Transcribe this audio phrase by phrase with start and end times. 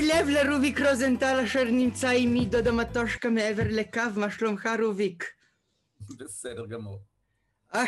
[0.00, 5.24] שימו לב לרוביק רוזנטל אשר נמצא עימי דוד המטושקה מעבר לקו, מה שלומך רוביק?
[6.18, 6.98] בסדר גמור.
[7.74, 7.84] אה,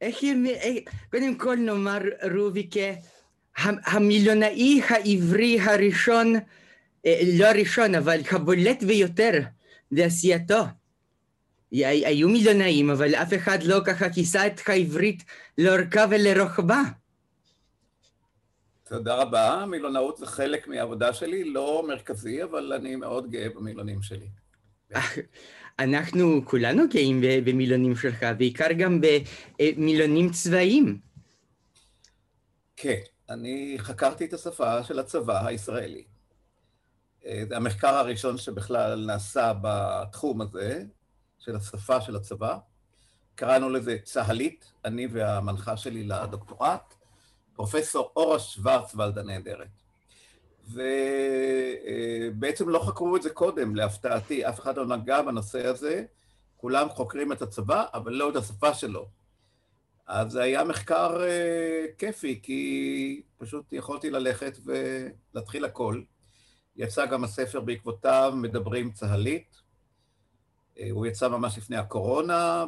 [0.00, 0.24] איך.
[0.24, 0.74] אה,
[1.10, 1.98] קודם כל נאמר
[2.34, 2.74] רוביק,
[3.56, 6.34] המילונאי העברי הראשון,
[7.38, 9.40] לא הראשון, אבל הבולט ביותר
[9.92, 10.64] בעשייתו.
[11.72, 15.24] היו מילונאים, אבל אף אחד לא ככה כיסה את העברית
[15.58, 16.82] לאורכה ולרוחבה.
[18.88, 24.28] תודה רבה, מילונאות זה חלק מהעבודה שלי, לא מרכזי, אבל אני מאוד גאה במילונים שלי.
[25.78, 31.00] אנחנו כולנו גאים במילונים שלך, בעיקר גם במילונים צבאיים.
[32.76, 36.04] כן, אני חקרתי את השפה של הצבא הישראלי.
[37.26, 40.82] אה, זה המחקר הראשון שבכלל נעשה בתחום הזה,
[41.38, 42.58] של השפה של הצבא.
[43.34, 46.94] קראנו לזה צהלית, אני והמנחה שלי לדוקטורט.
[47.56, 49.68] פרופסור אורה שוורצוולד הנהדרת.
[52.28, 56.04] ובעצם לא חקרו את זה קודם, להפתעתי, אף אחד לא נגע בנושא הזה,
[56.56, 59.08] כולם חוקרים את הצבא, אבל לא את השפה שלו.
[60.06, 61.20] אז זה היה מחקר uh,
[61.98, 66.02] כיפי, כי פשוט יכולתי ללכת ולהתחיל הכל.
[66.76, 69.56] יצא גם הספר בעקבותיו, מדברים צהלית.
[70.76, 72.64] Uh, הוא יצא ממש לפני הקורונה,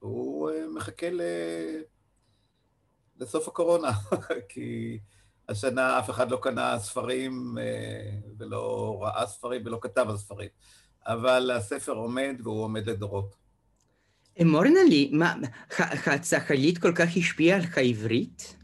[0.00, 1.20] והוא uh, מחכה ל...
[3.22, 3.90] לסוף הקורונה,
[4.48, 4.98] כי
[5.48, 10.48] השנה אף אחד לא קנה ספרים אה, ולא ראה ספרים ולא כתב על ספרים.
[11.06, 13.34] אבל הספר עומד והוא עומד לדורות.
[14.42, 15.34] אמורנה לי, מה,
[16.06, 18.56] הצהלית כל כך השפיעה על העברית?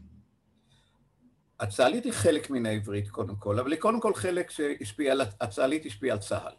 [1.59, 5.85] הצהלית היא חלק מן העברית קודם כל, אבל היא קודם כל חלק שהשפיע על, הצהלית
[5.85, 6.53] השפיעה על צה"ל,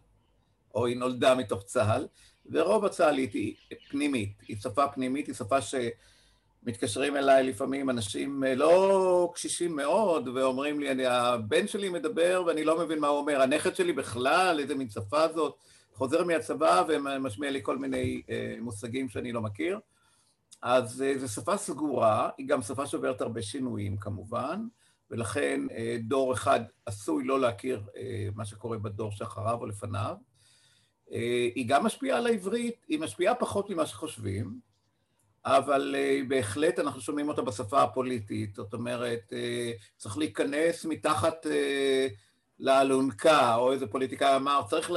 [0.74, 2.06] או היא נולדה מתוך צה"ל,
[2.50, 3.54] ורוב הצהלית היא
[3.90, 5.74] פנימית, היא שפה פנימית, היא שפה ש...
[6.62, 12.64] מתקשרים אליי לפעמים אנשים אה, לא קשישים מאוד, ואומרים לי, אני, הבן שלי מדבר ואני
[12.64, 15.54] לא מבין מה הוא אומר, הנכד שלי בכלל, איזה מין שפה זאת,
[15.94, 19.78] חוזר מהצבא ומשמיע לי כל מיני אה, מושגים שאני לא מכיר.
[20.62, 24.60] אז אה, זו שפה סגורה, היא גם שפה שעוברת הרבה שינויים כמובן,
[25.10, 30.16] ולכן אה, דור אחד עשוי לא להכיר אה, מה שקורה בדור שאחריו או לפניו.
[31.12, 34.60] אה, היא גם משפיעה על העברית, היא משפיעה פחות ממה שחושבים,
[35.44, 42.14] אבל uh, בהחלט אנחנו שומעים אותה בשפה הפוליטית, זאת אומרת, uh, צריך להיכנס מתחת uh,
[42.58, 44.90] לאלונקה, או איזה פוליטיקאי אמר, צריך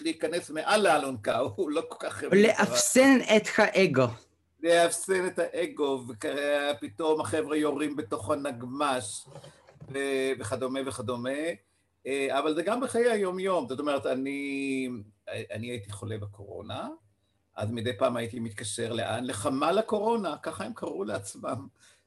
[0.00, 2.22] להיכנס מעל לאלונקה, הוא לא כל כך...
[2.22, 4.06] לאפסן את האגו.
[4.62, 9.26] לאפסן את האגו, ופתאום החבר'ה יורים בתוך הנגמש,
[10.38, 11.30] וכדומה וכדומה.
[12.30, 14.88] אבל זה גם בחיי היום-יום, זאת אומרת, אני,
[15.28, 16.88] אני הייתי חולה בקורונה,
[17.56, 19.24] אז מדי פעם הייתי מתקשר לאן?
[19.24, 21.66] לחמ"ל הקורונה, ככה הם קראו לעצמם.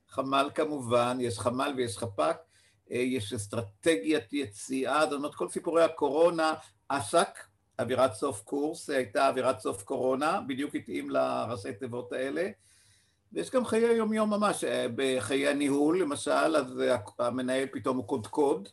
[0.09, 2.37] חמ"ל כמובן, יש חמ"ל ויש חפ"ק,
[2.91, 6.53] אה, יש אסטרטגיית יציאה, זאת אומרת, כל סיפורי הקורונה,
[6.89, 7.39] עסק,
[7.79, 12.49] אווירת סוף קורס, הייתה אווירת סוף קורונה, בדיוק התאים לראשי תיבות האלה.
[13.33, 16.83] ויש גם חיי יום-יום ממש, אה, בחיי הניהול, למשל, אז
[17.19, 18.69] המנהל פתאום הוא קודקוד,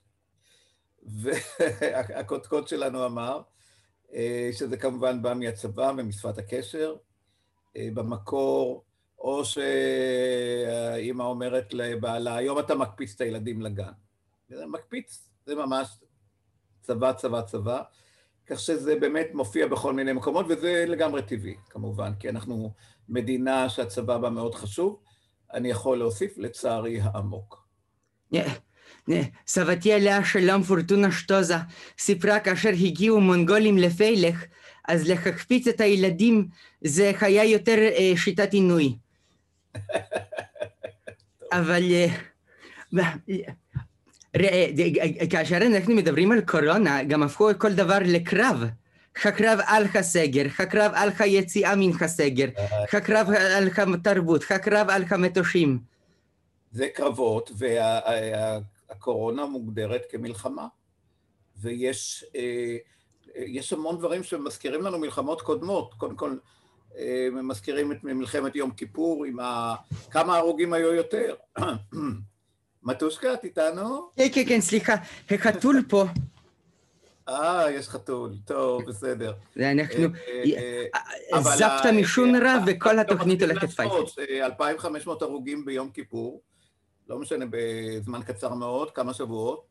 [1.21, 3.56] והקודקוד שלנו אמר, אה,
[4.53, 6.97] שזה כמובן בא מהצבא ומשפת הקשר.
[7.77, 8.85] אה, במקור,
[9.19, 13.93] או שהאימא אומרת לבעלה, היום אתה מקפיץ את הילדים לגן.
[14.51, 15.89] מקפיץ, זה ממש
[16.83, 17.83] צבא, צבא, צבא.
[18.47, 22.73] כך שזה באמת מופיע בכל מיני מקומות, וזה לגמרי טבעי, כמובן, כי אנחנו
[23.09, 25.03] מדינה שהצבא בה מאוד חשוב.
[25.53, 27.67] אני יכול להוסיף, לצערי העמוק.
[29.47, 31.55] סבתי עליה שלום פורטונה שטוזה
[31.99, 34.45] סיפרה כאשר הגיעו מונגולים לפלך,
[34.89, 36.49] אז להקפיץ את הילדים
[36.81, 37.79] זה היה יותר
[38.17, 38.97] שיטת עינוי.
[41.53, 42.07] אבל אה,
[44.37, 44.67] ראה,
[45.31, 48.65] כאשר אנחנו מדברים על קורונה, גם הפכו כל דבר לקרב.
[49.25, 52.49] הקרב על הסגר, הקרב על היציאה מן הסגר,
[52.93, 55.79] הקרב על התרבות, הקרב על המטושים.
[56.73, 58.01] זה קרבות, וה...
[58.91, 60.67] הקורונה מוגדרת כמלחמה,
[61.57, 62.77] ויש אה,
[63.37, 65.95] יש המון דברים שמזכירים לנו מלחמות קודמות.
[65.95, 66.37] קודם כל,
[66.99, 69.75] אה, מזכירים את מלחמת יום כיפור עם ה...
[70.11, 71.35] כמה הרוגים היו יותר.
[72.83, 74.11] מתושקה, את איתנו?
[74.17, 74.95] כן, כן, כן, סליחה,
[75.31, 76.05] החתול פה.
[77.29, 79.33] אה, יש חתול, טוב, בסדר.
[79.57, 80.09] זה אנחנו,
[81.43, 83.95] זפת משון רע וכל התוכנית הולכת פייפל.
[84.45, 86.41] 2,500 הרוגים ביום כיפור.
[87.09, 89.67] לא משנה, בזמן קצר מאוד, כמה שבועות.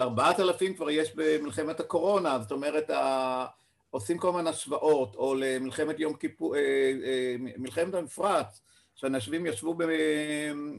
[0.00, 3.46] ארבעת אלפים כבר יש במלחמת הקורונה, זאת אומרת, ה...
[3.90, 6.60] עושים כל הזמן השוואות, או למלחמת יום כיפור, אה,
[7.04, 8.60] אה, מלחמת המפרץ,
[8.94, 9.76] שאנשים ישבו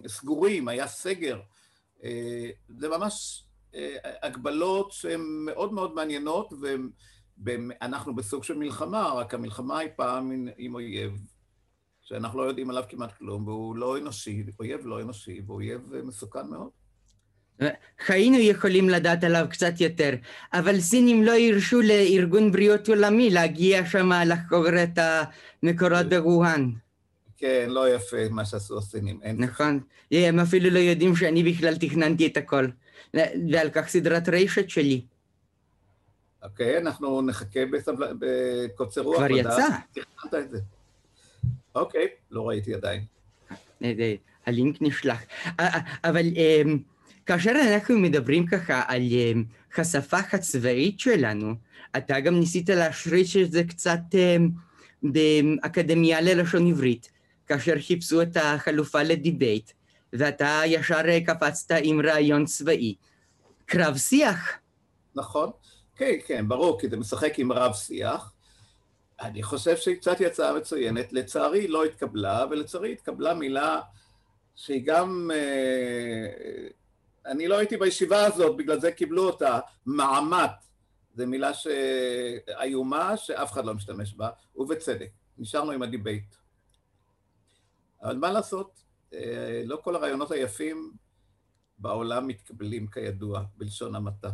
[0.07, 1.39] סגורים, היה סגר.
[2.03, 3.43] אה, זה ממש
[4.21, 6.53] הגבלות שהן מאוד מאוד מעניינות,
[7.43, 11.11] ואנחנו בסוג של מלחמה, רק המלחמה היא פעם עם אויב,
[12.09, 16.69] שאנחנו לא יודעים עליו כמעט כלום, והוא לא אנושי, אויב לא אנושי, ואויב מסוכן מאוד.
[18.07, 20.09] היינו יכולים לדעת עליו קצת יותר,
[20.53, 24.99] אבל סינים לא הרשו לארגון בריאות עולמי להגיע שם לחקור את
[25.63, 26.71] המקורות בווהאן.
[27.37, 29.19] כן, לא יפה מה שעשו הסינים.
[29.37, 29.79] נכון,
[30.11, 32.67] הם אפילו לא יודעים שאני בכלל תכננתי את הכל,
[33.51, 35.05] ועל כך סדרת רשת שלי.
[36.43, 37.59] אוקיי, אנחנו נחכה
[38.19, 39.17] בקוצר רוח.
[39.17, 39.67] כבר יצא.
[39.91, 40.57] תכננת את זה.
[41.79, 43.03] אוקיי, לא ראיתי עדיין.
[44.45, 45.21] הלינק נשלח.
[46.03, 46.25] אבל...
[47.27, 49.01] כאשר אנחנו מדברים ככה על
[49.77, 51.53] השפה הצבאית שלנו,
[51.97, 53.99] אתה גם ניסית להשריש את זה קצת
[55.03, 57.11] באקדמיה ללשון עברית,
[57.47, 59.71] כאשר חיפשו את החלופה לדיבייט,
[60.13, 62.95] ואתה ישר קפצת עם רעיון צבאי.
[63.65, 64.51] קרב שיח.
[65.15, 65.49] נכון,
[65.95, 68.33] כן, כן, ברור, כי זה משחק עם רב שיח.
[69.21, 71.13] אני חושב שהיא קצת יצאה מצוינת.
[71.13, 73.81] לצערי לא התקבלה, ולצערי התקבלה מילה
[74.55, 75.31] שהיא גם...
[75.33, 76.67] אה,
[77.25, 80.49] אני לא הייתי בישיבה הזאת, בגלל זה קיבלו אותה, מעמת.
[81.15, 81.51] זו מילה
[82.61, 85.09] איומה שאף אחד לא משתמש בה, ובצדק.
[85.37, 86.35] נשארנו עם ה debate.
[88.01, 88.83] אבל מה לעשות,
[89.13, 90.91] אה, לא כל הרעיונות היפים
[91.77, 94.29] בעולם מתקבלים כידוע, בלשון המעטה.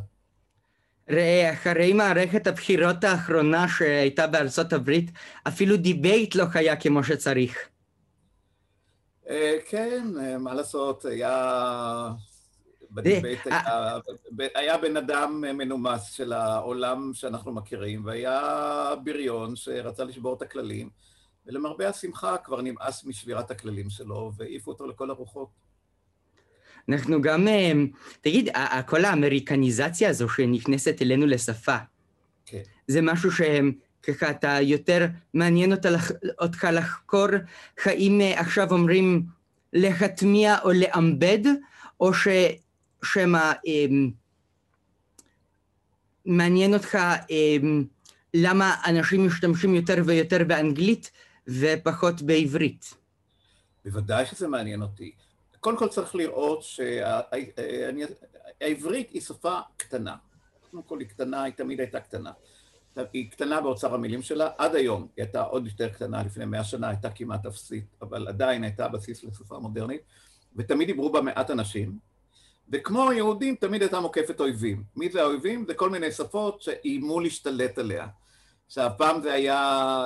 [1.09, 5.11] ראה, אחרי מערכת הבחירות האחרונה שהייתה בארצות הברית,
[5.47, 7.57] אפילו debate לא היה כמו שצריך.
[9.29, 12.09] אה, כן, אה, מה לעשות, היה
[12.91, 13.97] בדיבייט היה,
[14.55, 20.89] היה בן אדם מנומס של העולם שאנחנו מכירים, והיה בריון שרצה לשבור את הכללים,
[21.45, 25.62] ולמרבה השמחה כבר נמאס משבירת הכללים שלו, והעיפו אותו לכל הרוחות.
[26.89, 27.71] אנחנו גם, אה,
[28.21, 28.49] תגיד,
[28.85, 31.77] כל האמריקניזציה הזו שנכנסת אלינו לשפה,
[32.45, 32.61] כן.
[32.87, 35.89] זה משהו שככה אתה יותר מעניין אותה,
[36.41, 37.27] אותך לחקור,
[37.85, 39.25] האם אה, עכשיו אומרים
[39.73, 41.39] להטמיע או לעמבד,
[41.99, 42.27] או ש...
[43.03, 44.11] שמא אמ,
[46.25, 46.97] מעניין אותך
[47.29, 47.83] אמ,
[48.33, 51.11] למה אנשים משתמשים יותר ויותר באנגלית
[51.47, 52.93] ופחות בעברית.
[53.85, 55.11] בוודאי שזה מעניין אותי.
[55.63, 56.63] קודם כל צריך לראות
[58.61, 60.15] שהעברית היא שפה קטנה.
[60.71, 62.31] קודם כל היא קטנה, היא תמיד הייתה קטנה.
[63.13, 66.89] היא קטנה באוצר המילים שלה, עד היום היא הייתה עוד יותר קטנה, לפני מאה שנה
[66.89, 70.01] הייתה כמעט אפסית, אבל עדיין הייתה בסיס לשפה מודרנית,
[70.55, 71.97] ותמיד דיברו בה מעט אנשים,
[72.69, 74.83] וכמו היהודים, תמיד הייתה מוקפת אויבים.
[74.95, 75.65] מי זה האויבים?
[75.67, 78.07] זה כל מיני שפות שאיימו להשתלט עליה.
[78.65, 79.59] עכשיו, פעם זה היה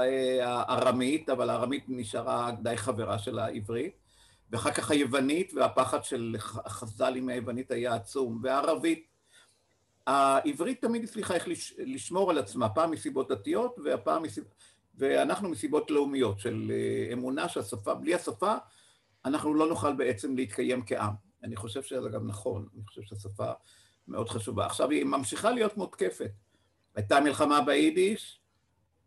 [0.04, 4.07] אה, הארמית, אבל הארמית נשארה די חברה של העברית,
[4.52, 6.36] ואחר כך היוונית, והפחד של
[6.66, 9.08] החז"לים מהיוונית היה עצום, והערבית.
[10.08, 11.48] העברית תמיד הצליחה איך
[11.78, 14.52] לשמור על עצמה, פעם מסיבות דתיות, והפעם מסיבות...
[14.98, 18.56] ואנחנו מסיבות לאומיות, של אה, אמונה שהשפה, בלי השפה,
[19.26, 21.14] אנחנו לא נוכל בעצם להתקיים כעם.
[21.44, 23.52] אני חושב שזה גם נכון, אני חושב שהשפה
[24.08, 24.66] מאוד חשובה.
[24.66, 26.32] עכשיו היא ממשיכה להיות מותקפת.
[26.96, 28.40] הייתה מלחמה ביידיש,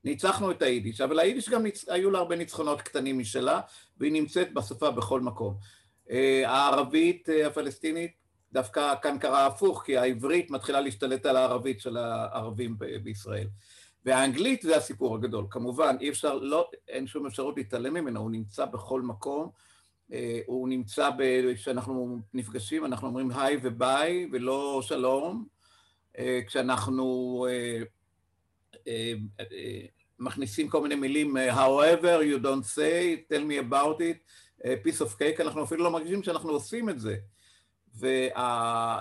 [0.04, 1.88] ניצחנו את היידיש, אבל היידיש גם ניצ...
[1.88, 3.61] היו לה הרבה ניצחונות קטנים משלה,
[3.99, 5.54] והיא נמצאת בשפה בכל מקום.
[6.11, 8.12] אה, הערבית אה, הפלסטינית,
[8.52, 13.47] דווקא כאן קרה הפוך, כי העברית מתחילה להשתלט על הערבית של הערבים בישראל.
[14.04, 15.47] והאנגלית זה הסיפור הגדול.
[15.50, 19.50] כמובן, אי אפשר, לא, אין שום אפשרות להתעלם ממנו, הוא נמצא בכל מקום.
[20.12, 21.11] אה, הוא נמצא,
[21.54, 25.47] כשאנחנו נפגשים, אנחנו אומרים היי וביי ולא שלום.
[26.47, 27.47] כשאנחנו
[30.19, 34.19] מכניסים כל מיני מילים, however you don't say, tell me about it,
[34.85, 37.17] piece of cake, אנחנו אפילו לא מרגישים שאנחנו עושים את זה.
[37.95, 38.99] וה...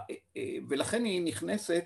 [0.69, 1.85] ולכן היא נכנסת,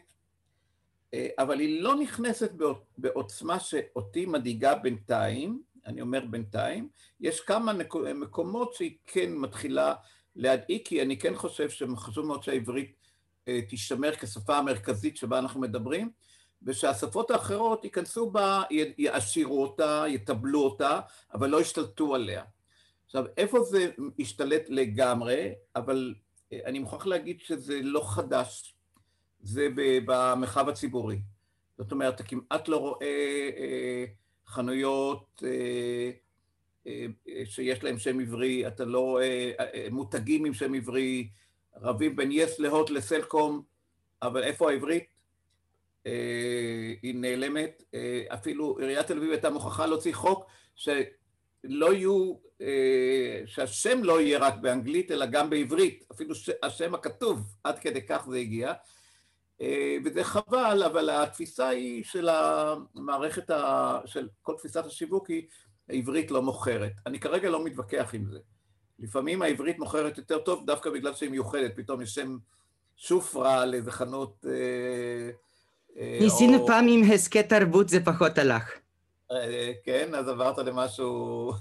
[1.38, 2.52] אבל היא לא נכנסת
[2.98, 7.74] בעוצמה שאותי מדאיגה בינתיים, אני אומר בינתיים, יש כמה
[8.16, 9.94] מקומות שהיא כן מתחילה
[10.36, 12.96] להדאיג, כי אני כן חושב שחשוב מאוד שהעברית
[13.48, 16.10] אה, תישמר כשפה המרכזית שבה אנחנו מדברים,
[16.66, 18.62] ושהשפות האחרות ייכנסו בה,
[18.98, 21.00] יעשירו אותה, יטבלו אותה,
[21.34, 22.44] אבל לא ישתלטו עליה.
[23.06, 26.14] עכשיו, איפה זה ישתלט לגמרי, אבל
[26.54, 28.76] אה, אני מוכרח להגיד שזה לא חדש,
[29.42, 29.68] זה
[30.06, 31.22] במרחב הציבורי.
[31.78, 33.50] זאת אומרת, אתה כמעט לא רואה...
[33.58, 34.06] אה,
[34.48, 36.12] חנויות אה,
[36.88, 37.06] אה,
[37.46, 41.30] שיש להם שם עברי, אתה לא רואה אה, מותגים עם שם עברי,
[41.76, 43.62] רבים בין יס להוט לסלקום,
[44.22, 45.13] אבל איפה העברית?
[47.02, 47.84] היא נעלמת.
[48.28, 50.46] אפילו עיריית תל אביב הייתה מוכרחה להוציא חוק
[50.76, 52.34] שלא יהיו,
[53.46, 58.38] שהשם לא יהיה רק באנגלית, אלא גם בעברית, אפילו השם הכתוב, עד כדי כך זה
[58.38, 58.74] הגיע.
[59.62, 64.00] אה, וזה חבל, אבל התפיסה היא של המערכת, ה...
[64.06, 65.48] של כל תפיסת השיווק היא
[65.90, 66.92] העברית לא מוכרת.
[67.06, 68.40] אני כרגע לא מתווכח עם זה.
[69.00, 72.38] לפעמים העברית מוכרת יותר טוב דווקא בגלל שהיא מיוחדת, פתאום יש שם
[72.98, 74.46] שופרה לאיזה חנות...
[74.46, 75.32] אה, אה,
[75.96, 76.68] ניסינו או...
[76.68, 78.72] פעם עם הסכת תרבות, זה פחות הלך.
[79.86, 81.54] כן, אז עברת למשהו...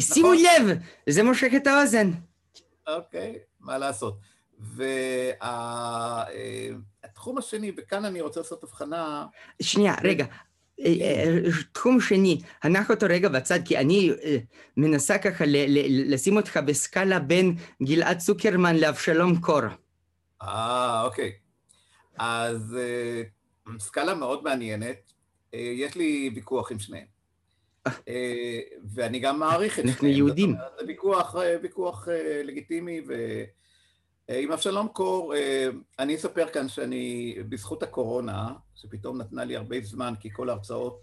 [0.00, 0.44] שימו נכון.
[0.44, 0.78] לב,
[1.08, 2.10] זה מושך את האוזן.
[2.86, 4.18] אוקיי, מה לעשות.
[6.98, 9.26] והתחום השני, וכאן אני רוצה לעשות הבחנה...
[9.62, 10.24] שנייה, רגע.
[10.80, 11.40] אה, אה,
[11.72, 14.38] תחום שני, הנח אותו רגע בצד, כי אני אה,
[14.76, 15.44] מנסה ככה
[15.88, 19.60] לשים אותך בסקאלה בין גלעד צוקרמן לאבשלום קור.
[20.42, 21.32] אה, אוקיי.
[22.18, 22.76] אז
[23.78, 25.12] סקאלה מאוד מעניינת.
[25.52, 27.06] יש לי ויכוח עם שניהם.
[28.94, 29.94] ואני גם מעריך את שניהם.
[29.94, 30.54] אנחנו יהודים.
[30.78, 30.86] זה
[31.62, 32.08] ויכוח
[32.44, 33.00] לגיטימי,
[34.30, 35.68] אה, עם אבשלום קור, אה,
[35.98, 41.02] אני אספר כאן שאני, בזכות הקורונה, שפתאום נתנה לי הרבה זמן, כי כל ההרצאות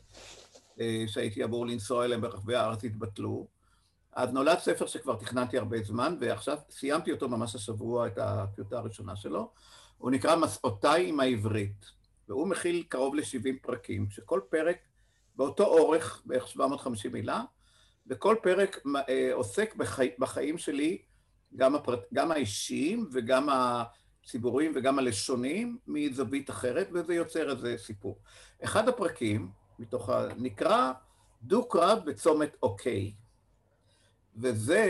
[0.79, 3.47] אה, שהייתי אמור לנסוע אליהן ברחבי הארץ התבטלו,
[4.13, 9.15] אז נולד ספר שכבר תכננתי הרבה זמן, ועכשיו סיימתי אותו ממש השבוע, את הטיוטה הראשונה
[9.15, 9.51] שלו.
[9.97, 11.85] הוא נקרא מסעותיי עם העברית,
[12.29, 14.77] והוא מכיל קרוב ל-70 פרקים, שכל פרק
[15.35, 17.41] באותו אורך, בערך 750 מילה,
[18.07, 18.79] וכל פרק
[19.33, 20.09] עוסק בחי...
[20.19, 21.01] בחיים שלי
[21.55, 28.19] גם, הפרט, גם האישיים וגם הציבוריים וגם הלשוניים מזווית אחרת, וזה יוצר איזה סיפור.
[28.63, 30.27] אחד הפרקים מתוך ה...
[30.37, 30.91] נקרא
[31.41, 33.13] דו-קרב בצומת אוקיי.
[34.35, 34.85] וזה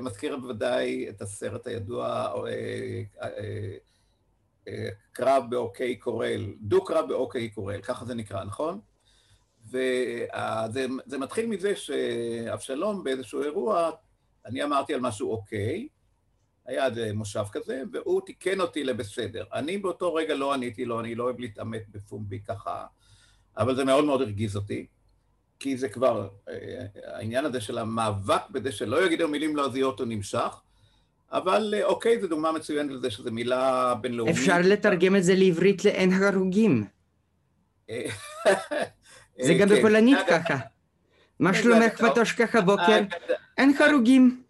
[0.00, 3.76] מזכיר בוודאי את הסרט הידוע, אה, אה, אה,
[5.12, 8.80] קרב באוקיי קורל, דו-קרב באוקיי קורל, ככה זה נקרא, נכון?
[9.66, 13.90] וזה מתחיל מזה שאבשלום באיזשהו אירוע,
[14.46, 15.88] אני אמרתי על משהו אוקיי,
[16.66, 19.44] היה איזה מושב כזה, והוא תיקן אותי לבסדר.
[19.52, 22.86] אני באותו רגע לא עניתי לו, אני לא אוהב להתעמת בפומבי ככה,
[23.56, 24.86] אבל זה מאוד מאוד הרגיז אותי,
[25.58, 30.60] כי זה כבר, אה, העניין הזה של המאבק בזה שלא יגידו מילים לועזיות הוא נמשך,
[31.32, 34.36] אבל אה, אוקיי, זו דוגמה מצוינת לזה שזו מילה בינלאומית.
[34.36, 36.84] אפשר לתרגם את זה לעברית לאין הרוגים.
[37.90, 38.06] אה,
[39.46, 39.78] זה גם כן.
[39.78, 40.56] בפולנית ככה.
[41.40, 43.00] מה שלומך פטושקח הבוקר?
[43.58, 44.42] אין הרוגים.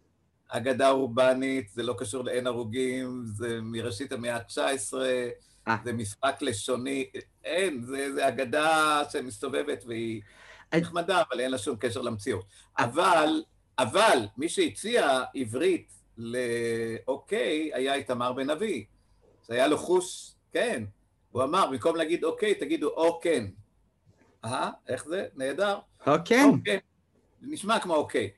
[0.49, 4.95] אגדה אורבנית, זה לא קשור לאין הרוגים, זה מראשית המאה ה-19,
[5.69, 5.77] אה.
[5.85, 7.11] זה משחק לשוני,
[7.45, 10.23] אין, זה, זה אגדה שמסתובבת והיא
[10.75, 12.45] נחמדה, אבל אין לה שום קשר למציאות.
[12.79, 13.43] אבל,
[13.79, 18.85] אבל, מי שהציע עברית לאוקיי היה איתמר בן אבי.
[19.43, 20.85] זה היה לו חוש, כן.
[21.31, 23.47] הוא אמר, במקום להגיד אוקיי, תגידו או כן.
[24.45, 25.27] אה, איך זה?
[25.35, 25.79] נהדר.
[26.07, 26.79] או כן.
[27.43, 28.31] נשמע כמו אוקיי.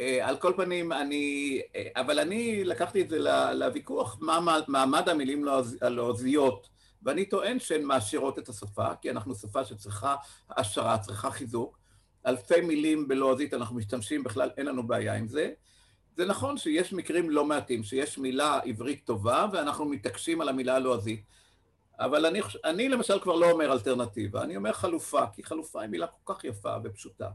[0.00, 1.60] אה, על כל פנים, אני...
[1.76, 3.18] אה, אבל אני לקחתי את זה
[3.54, 5.46] לוויכוח, מה מעמד המילים
[5.80, 6.68] הלועזיות,
[7.02, 10.16] ואני טוען שהן מעשירות את השפה, כי אנחנו שפה שצריכה
[10.48, 11.78] העשרה, צריכה חיזוק.
[12.26, 15.52] אלפי מילים בלועזית אנחנו משתמשים, בכלל אין לנו בעיה עם זה.
[16.16, 21.22] זה נכון שיש מקרים לא מעטים, שיש מילה עברית טובה, ואנחנו מתעקשים על המילה הלועזית.
[22.00, 26.06] אבל אני, אני למשל כבר לא אומר אלטרנטיבה, אני אומר חלופה, כי חלופה היא מילה
[26.24, 27.28] כל כך יפה ופשוטה.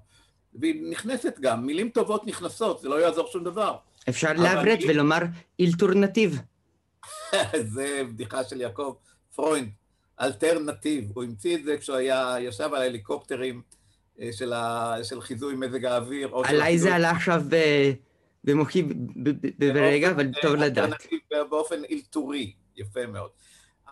[0.54, 3.76] והיא נכנסת גם, מילים טובות נכנסות, זה לא יעזור שום דבר.
[4.10, 4.90] אפשר לעברת אני...
[4.90, 5.20] ולומר
[5.60, 6.42] אילתורנטיב.
[7.74, 8.94] זה בדיחה של יעקב
[9.36, 9.70] פרוינד,
[10.22, 11.12] אילתורנטיב.
[11.14, 13.62] הוא המציא את זה כשהוא היה, ישב על ההליקופטרים
[14.22, 16.32] אה, של, ה, של חיזוי מזג האוויר.
[16.44, 17.44] עליי זה עלה עכשיו
[18.44, 18.84] במוחי
[19.58, 21.08] ברגע, אבל טוב לדעת.
[21.50, 23.30] באופן אילתורי, יפה מאוד.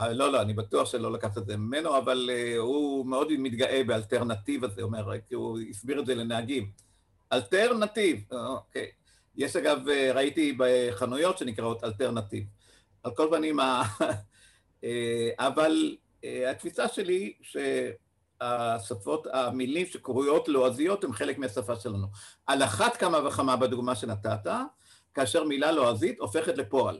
[0.01, 3.83] אה, לא, לא, אני בטוח שלא לקחת את זה ממנו, אבל uh, הוא מאוד מתגאה
[3.83, 6.71] באילתורנטיב הזה, אומר, כי הוא הסביר את זה לנהגים.
[7.33, 8.91] אילתורנטיב, אוקיי.
[9.37, 12.43] יש אגב, אה, ראיתי בחנויות שנקראות אילתורנטיב.
[13.03, 13.59] על כל פנים,
[15.39, 15.95] אבל
[16.51, 17.33] התפיסה שלי,
[18.43, 22.07] שהשפות, המילים שקרויות לועזיות הן חלק מהשפה שלנו.
[22.47, 24.51] על אחת כמה וכמה בדוגמה שנתת,
[25.13, 26.99] כאשר מילה לועזית הופכת לפועל.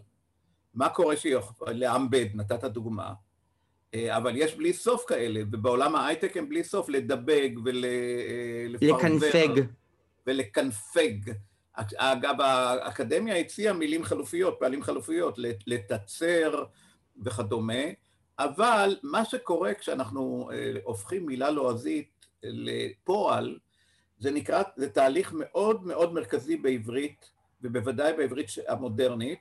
[0.74, 1.36] מה קורה שהיא
[1.67, 3.13] לעמבד, נתת דוגמה,
[3.93, 8.98] אה, אבל יש בלי סוף כאלה, ובעולם ההייטק הם בלי סוף לדבג ולפרבר.
[8.98, 9.63] לקנפג.
[10.27, 11.15] ולקנפג.
[11.96, 16.63] אגב, האקדמיה הציעה מילים חלופיות, פעלים חלופיות, לתצר
[17.25, 17.84] וכדומה,
[18.39, 23.58] אבל מה שקורה כשאנחנו אה, הופכים מילה לועזית לפועל,
[24.19, 27.31] זה נקרא, זה תהליך מאוד מאוד מרכזי בעברית,
[27.62, 29.39] ובוודאי בעברית המודרנית,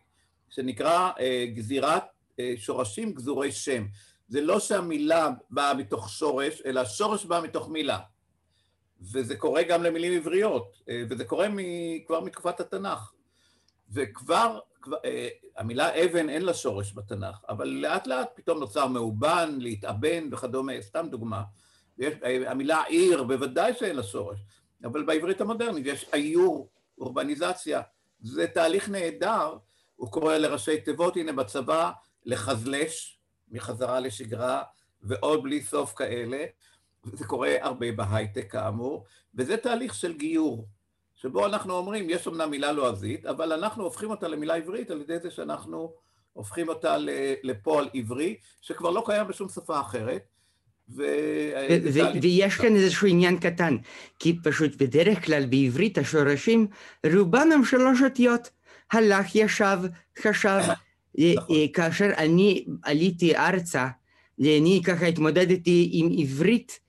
[0.50, 2.04] שנקרא אה, גזירת
[2.40, 3.86] אה, שורשים גזורי שם.
[4.28, 7.98] זה לא שהמילה באה מתוך שורש, אלא השורש בא מתוך מילה.
[9.00, 11.48] וזה קורה גם למילים עבריות, אה, וזה קורה
[12.06, 13.12] כבר מתקופת התנ"ך.
[13.90, 14.60] וכבר, כבר, אה,
[15.56, 21.06] המילה אבן אין לה שורש בתנ"ך, אבל לאט לאט פתאום נוצר מאובן, להתאבן וכדומה, סתם
[21.10, 21.42] דוגמה.
[21.98, 24.38] יש, אה, המילה עיר, בוודאי שאין לה שורש,
[24.84, 26.68] אבל בעברית המודרנית יש איור,
[26.98, 27.82] אורבניזציה.
[28.20, 29.56] זה תהליך נהדר,
[29.96, 31.90] הוא קורא לראשי תיבות, הנה בצבא,
[32.24, 33.18] לחזלש,
[33.50, 34.62] מחזרה לשגרה,
[35.02, 36.44] ועוד בלי סוף כאלה.
[37.12, 39.04] זה קורה הרבה בהייטק כאמור,
[39.34, 40.66] וזה תהליך של גיור,
[41.22, 45.18] שבו אנחנו אומרים, יש אמנם מילה לועזית, אבל אנחנו הופכים אותה למילה עברית על ידי
[45.18, 45.92] זה שאנחנו
[46.32, 46.96] הופכים אותה
[47.42, 50.22] לפועל עברי, שכבר לא קיים בשום שפה אחרת.
[50.96, 51.02] ו...
[51.92, 53.76] ו- ויש כאן איזשהו עניין קטן,
[54.18, 56.66] כי פשוט בדרך כלל בעברית השורשים
[57.14, 58.50] רובם הם שלוש אותיות.
[58.92, 59.78] הלך, ישב,
[60.22, 60.60] חשב.
[61.18, 61.56] נכון.
[61.74, 63.86] כאשר אני עליתי ארצה,
[64.40, 66.80] אני ככה התמודדתי עם עברית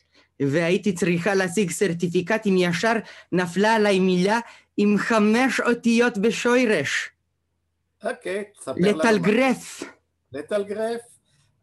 [0.41, 2.93] והייתי צריכה להשיג סרטיפיקטים, ישר
[3.31, 4.39] נפלה עליי מילה
[4.77, 7.10] עם חמש אותיות בשוירש.
[8.03, 9.00] אוקיי, תספר לנו.
[9.00, 9.84] לטלגרף.
[10.31, 11.01] לטלגרף.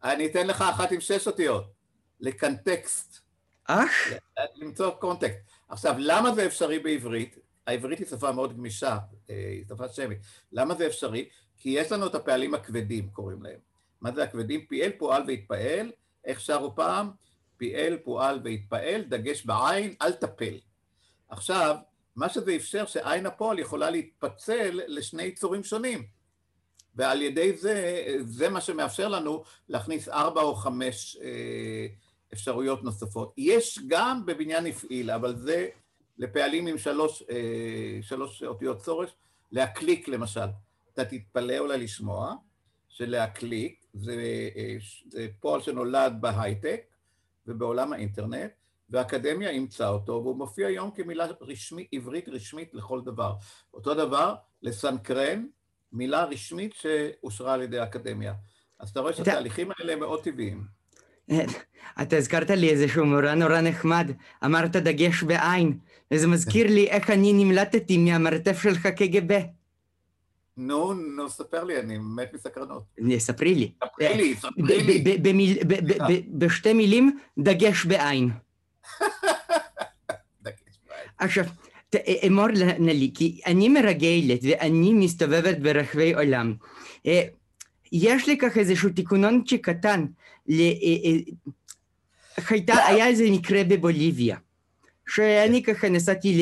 [0.03, 1.71] אני אתן לך אחת עם שש אותיות.
[2.19, 3.19] לקנטקסט.
[3.65, 4.13] אך?
[4.55, 5.39] למצוא קונטקסט.
[5.69, 7.37] עכשיו, למה זה אפשרי בעברית?
[7.67, 8.97] העברית היא שפה מאוד גמישה,
[9.29, 10.17] אה, היא שפה שמית.
[10.51, 11.29] למה זה אפשרי?
[11.57, 13.59] כי יש לנו את הפעלים הכבדים, קוראים להם.
[14.01, 14.65] מה זה הכבדים?
[14.65, 15.91] פיאל, פועל והתפעל.
[16.25, 17.09] איך שרו פעם?
[17.57, 20.59] פיאל, פועל והתפעל, דגש בעין, אל תפל.
[21.29, 21.75] עכשיו,
[22.15, 26.07] מה שזה אפשר שעין הפועל יכולה להתפצל לשני יצורים שונים.
[26.95, 31.87] ועל ידי זה, זה מה שמאפשר לנו להכניס ארבע או חמש אה,
[32.33, 33.33] אפשרויות נוספות.
[33.37, 35.69] יש גם בבניין הפעיל, אבל זה
[36.17, 39.09] לפעלים עם שלוש, אה, שלוש אותיות צורש,
[39.51, 40.47] להקליק למשל.
[40.93, 42.35] אתה תתפלא אולי לשמוע
[42.89, 44.15] שלהקליק זה,
[44.55, 44.75] אה,
[45.09, 46.81] זה פועל שנולד בהייטק,
[47.47, 48.51] ובעולם האינטרנט,
[48.89, 53.33] והאקדמיה אימצה אותו, והוא מופיע היום כמילה רשמית, עברית רשמית לכל דבר.
[53.73, 55.45] אותו דבר, לסנקרן,
[55.91, 58.33] מילה רשמית שאושרה על ידי האקדמיה.
[58.79, 60.63] אז אתה רואה שהתהליכים האלה הם מאוד טבעיים.
[62.01, 64.11] אתה הזכרת לי איזשהו מורה נורא נחמד,
[64.45, 65.77] אמרת דגש בעין,
[66.11, 69.39] וזה מזכיר לי איך אני נמלטתי מהמרתף של קג"ב.
[70.57, 72.83] נו, נו, ספר לי, אני מת מסקרנות.
[73.17, 73.71] ספרי לי.
[73.83, 75.59] ספרי לי, ספרי לי.
[76.27, 78.29] בשתי מילים, דגש בעין.
[81.19, 81.45] עכשיו,
[82.27, 82.47] אמור
[82.79, 86.53] לי, כי אני מרגלת ואני מסתובבת ברחבי עולם.
[87.91, 90.05] יש לי ככה איזשהו תיקונונצ'י קטן.
[92.67, 94.37] היה איזה מקרה בבוליביה.
[95.09, 96.41] שאני ככה נסעתי ל...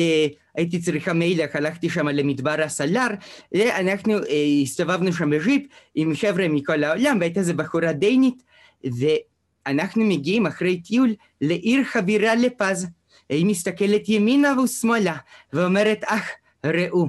[0.56, 3.08] הייתי צריכה מילך, הלכתי שם למדבר הסלר,
[3.52, 5.62] ואנחנו אה, הסתובבנו שם בג'יפ
[5.94, 8.42] עם חבר'ה מכל העולם, והייתה איזו בחורה דנית,
[8.84, 12.86] ואנחנו מגיעים אחרי טיול לעיר חבירה לפז.
[13.28, 15.16] היא מסתכלת ימינה ושמאלה,
[15.52, 16.30] ואומרת, אך,
[16.66, 17.08] ראו,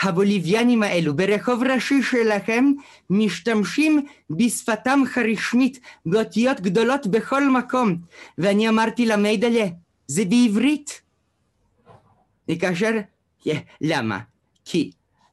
[0.00, 2.72] הבוליביאנים האלו ברחוב ראשי שלכם
[3.10, 7.96] משתמשים בשפתם הרשמית באותיות גדולות בכל מקום.
[8.38, 9.66] ואני אמרתי לה, מיידלה,
[10.06, 11.01] זה בעברית.
[12.52, 12.90] וכאשר,
[13.80, 14.18] למה?
[14.64, 14.90] כי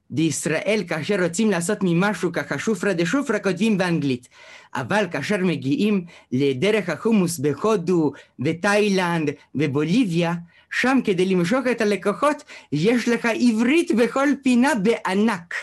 [0.10, 4.28] בישראל כאשר רוצים לעשות ממשהו ככה שופרה דה שופרה כותבים באנגלית,
[4.76, 10.34] אבל כאשר מגיעים לדרך החומוס בהודו, בתאילנד, בבוליביה,
[10.72, 15.54] שם כדי למשוך את הלקוחות יש לך עברית בכל פינה בענק.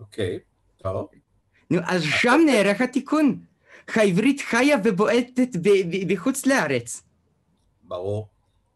[0.00, 1.08] אוקיי, okay, טוב.
[1.70, 3.38] נו, אז שם נערך התיקון.
[3.94, 5.48] העברית חיה ובועטת
[6.08, 7.02] בחוץ לארץ.
[7.84, 8.28] ברור.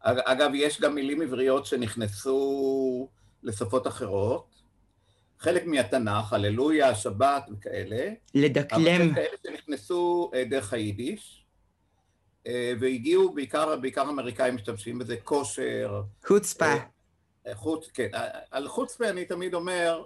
[0.03, 3.09] אגב, יש גם מילים עבריות שנכנסו
[3.43, 4.63] לשפות אחרות.
[5.39, 8.11] חלק מהתנ"ך, הללויה, שבת וכאלה.
[8.35, 9.03] לדקלם.
[9.03, 11.47] אבל כאלה שנכנסו אה, דרך היידיש,
[12.47, 16.03] אה, והגיעו, בעיקר, בעיקר אמריקאים משתמשים בזה, כושר.
[16.27, 16.75] חוצפה.
[17.47, 18.09] אה, חוץ, כן.
[18.51, 20.05] על חוצפה אני תמיד אומר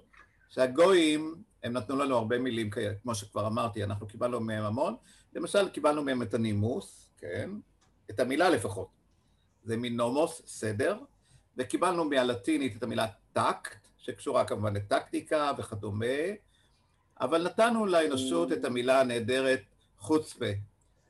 [0.49, 2.71] שהגויים, הם נתנו לנו הרבה מילים
[3.03, 4.97] כמו שכבר אמרתי, אנחנו קיבלנו מהם המון.
[5.35, 7.51] למשל, קיבלנו מהם את הנימוס, כן?
[8.11, 8.96] את המילה לפחות.
[9.67, 10.99] זה מנומוס, סדר,
[11.57, 16.17] וקיבלנו מהלטינית את המילה טקט, שקשורה כמובן לטקטיקה וכדומה,
[17.21, 19.61] אבל נתנו לאנושות את המילה הנהדרת
[19.99, 20.51] חוצפה,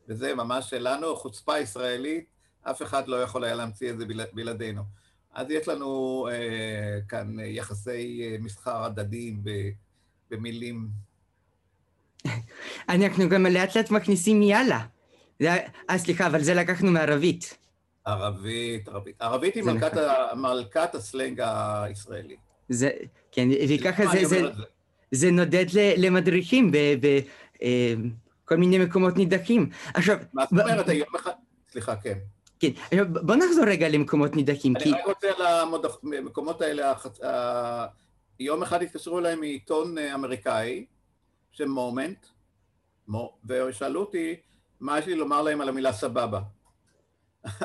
[0.08, 2.24] וזה ממש שלנו, חוצפה ישראלית,
[2.62, 4.82] אף אחד לא יכול היה להמציא את זה בלעדינו.
[5.34, 9.42] אז יש לנו אה, כאן יחסי אה, מסחר הדדיים
[10.30, 10.88] במילים.
[12.88, 14.86] אנחנו גם לאט לאט מכניסים יאללה.
[15.42, 17.65] אה, סליחה, אבל זה לקחנו מערבית.
[18.06, 19.22] ערבית, ערבית.
[19.22, 20.04] ערבית היא מלכת, נכון.
[20.04, 22.36] ה, מלכת הסלנג הישראלי.
[22.68, 22.90] זה,
[23.32, 24.62] כן, וככה זה, זה, זה,
[25.10, 25.64] זה נודד
[25.96, 29.70] למדריכים בכל אה, מיני מקומות נידחים.
[29.94, 30.18] עכשיו...
[30.32, 31.30] מה זאת אומרת, היום אחד...
[31.70, 32.18] סליחה, כן.
[32.58, 32.70] כן,
[33.08, 34.76] בוא נחזור רגע למקומות נידחים.
[34.76, 34.92] אני כי...
[34.92, 35.28] רק רוצה
[36.02, 36.92] למקומות האלה,
[38.40, 40.86] יום אחד התקשרו אליי מעיתון אמריקאי,
[41.52, 42.26] שם מומנט,
[43.48, 44.36] ושאלו אותי
[44.80, 46.40] מה יש לי לומר להם על המילה סבבה.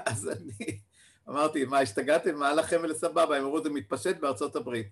[0.05, 0.79] אז אני
[1.29, 2.35] אמרתי, מה, השתגעתם?
[2.35, 3.37] מה לכם ולסבבה?
[3.37, 4.87] הם אמרו, זה מתפשט בארצות הברית.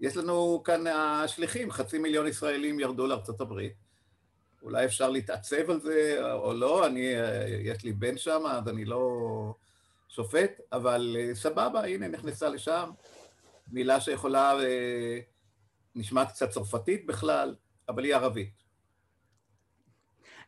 [0.00, 3.72] יש לנו כאן השליחים, חצי מיליון ישראלים ירדו לארצות הברית.
[4.62, 7.12] אולי אפשר להתעצב על זה או לא, אני,
[7.60, 9.54] יש לי בן שם, אז אני לא
[10.08, 12.90] שופט, אבל אה, סבבה, הנה, נכנסה לשם.
[13.72, 15.18] מילה שיכולה, אה,
[15.94, 17.54] נשמעת קצת צרפתית בכלל,
[17.88, 18.63] אבל היא ערבית.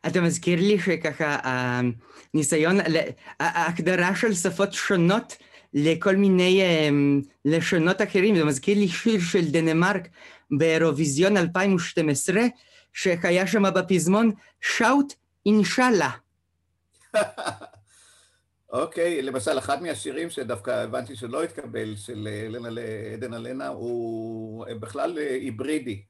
[0.07, 2.77] אתה מזכיר לי שככה הניסיון,
[3.39, 5.37] ההגדרה של שפות שונות
[5.73, 10.07] לכל מיני um, לשונות אחרים, זה מזכיר לי שיר של דנמרק
[10.51, 12.41] באירוויזיון 2012,
[12.93, 14.31] שהיה שם בפזמון
[14.61, 15.13] שאוט
[15.45, 16.09] אינשאללה.
[18.69, 22.27] אוקיי, okay, למשל, אחד מהשירים שדווקא הבנתי שלא התקבל, של
[23.13, 26.01] עדן אלנה, הוא בכלל היברידי.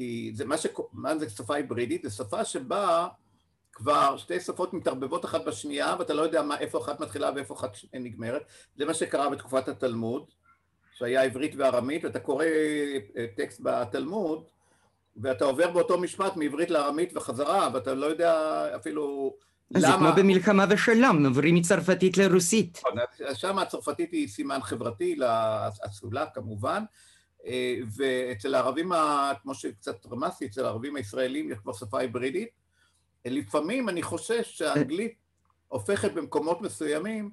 [0.00, 0.66] כי זה מה ש...
[0.92, 2.02] מה זה שפה היברידית?
[2.04, 3.08] זו שפה שבה
[3.72, 7.76] כבר שתי שפות מתערבבות אחת בשנייה, ואתה לא יודע מה, איפה אחת מתחילה ואיפה אחת
[7.92, 8.42] נגמרת.
[8.76, 10.24] זה מה שקרה בתקופת התלמוד,
[10.94, 14.44] שהיה עברית וארמית, ואתה קורא אה, טקסט בתלמוד,
[15.16, 19.34] ואתה עובר באותו משפט מעברית לארמית וחזרה, ואתה לא יודע אפילו
[19.70, 19.80] למה...
[19.80, 22.78] זה כמו במלחמה ושלום, עוברים מצרפתית לרוסית.
[22.78, 22.98] נכון,
[23.34, 26.82] שם הצרפתית היא סימן חברתי, לאצולה כמובן,
[27.96, 28.92] ואצל הערבים,
[29.42, 32.48] כמו שקצת רמזתי, אצל הערבים הישראלים יש כבר שפה היברידית.
[33.24, 35.14] לפעמים אני חושש שהאנגלית
[35.68, 37.30] הופכת במקומות מסוימים,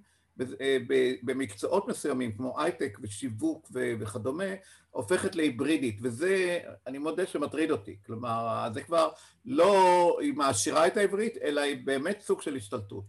[0.61, 0.77] אה,
[1.23, 4.43] במקצועות מסוימים, כמו הייטק ושיווק וכדומה,
[4.91, 7.95] הופכת להיברידית, וזה, אני מודה שמטריד אותי.
[8.05, 9.09] כלומר, זה כבר
[9.45, 13.03] לא, היא מעשירה את העברית, אלא היא באמת סוג של השתלטות.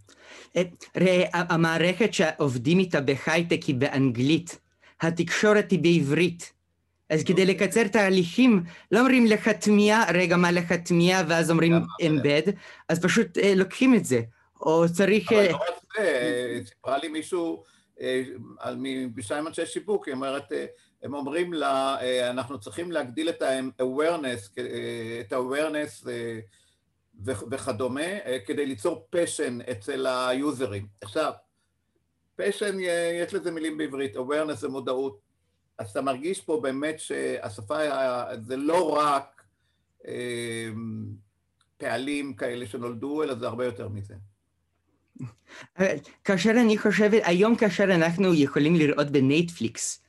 [0.56, 0.62] אה,
[0.96, 4.58] ראה, המערכת שעובדים איתה בהייטק היא באנגלית,
[5.00, 6.57] התקשורת היא בעברית.
[7.10, 7.46] אז כדי.
[7.46, 11.72] לקצר תהליכים, לא אומרים לחתמיה, רגע, מה לחתמיה, ואז אומרים
[12.06, 12.42] אמבד,
[12.88, 14.20] אז פשוט אה, לוקחים את זה.
[14.60, 15.32] או צריך...
[15.32, 15.62] אבל לא רק
[15.98, 17.62] זה, סיפרה לי מישהו,
[18.00, 18.22] אה,
[19.14, 20.66] בשניים אנשי שיווק, היא אומרת, אה,
[21.02, 21.96] הם אומרים לה,
[22.30, 24.60] אנחנו צריכים להגדיל את ה-awareness,
[25.20, 26.08] את ה-awareness
[27.24, 28.00] וכדומה,
[28.46, 30.86] כדי ליצור פשן אצל היוזרים.
[31.00, 31.32] עכשיו,
[32.36, 32.76] פשן,
[33.22, 35.27] יש לזה מילים בעברית, awareness זה מודעות.
[35.78, 37.78] אז אתה מרגיש פה באמת שהשפה
[38.46, 39.42] זה לא רק
[40.06, 40.68] אה,
[41.76, 44.14] פעלים כאלה שנולדו, אלא זה הרבה יותר מזה.
[46.24, 50.02] כאשר אני חושבת, היום כאשר אנחנו יכולים לראות בנטפליקס,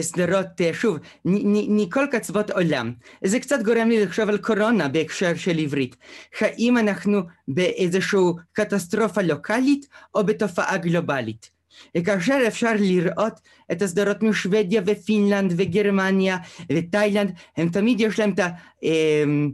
[0.00, 2.92] סדרות, אה, שוב, מכל קצוות עולם.
[3.24, 5.96] זה קצת גורם לי לחשוב על קורונה בהקשר של עברית.
[6.40, 8.20] האם אנחנו באיזושהי
[8.52, 11.50] קטסטרופה לוקאלית או בתופעה גלובלית?
[11.96, 13.40] וכאשר אפשר לראות
[13.72, 16.36] את הסדרות משוודיה ופינלנד וגרמניה
[16.72, 18.48] ותאילנד, הם תמיד יש להם את ה...
[18.82, 19.52] אמ,